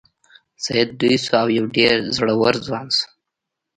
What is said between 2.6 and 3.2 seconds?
ځوان شو.